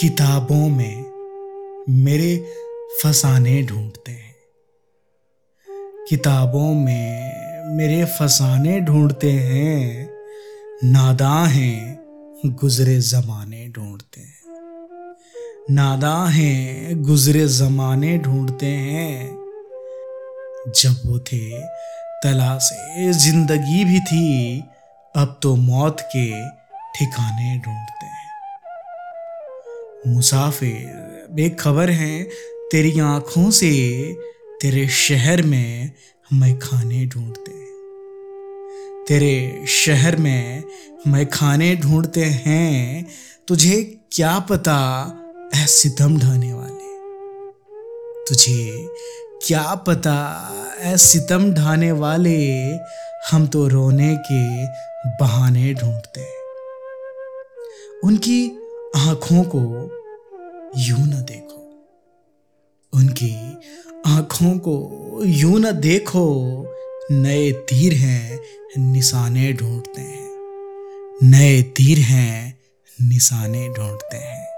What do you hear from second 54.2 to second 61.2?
के बहाने ढूंढते उनकी आँखों को यूँ न